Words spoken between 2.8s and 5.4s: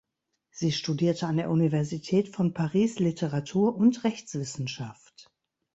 Literatur- und Rechtswissenschaft.